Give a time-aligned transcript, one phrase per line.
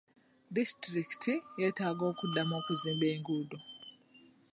[0.55, 3.57] Disitulikiti yeetaaga okuddamu okuzimba enguudo.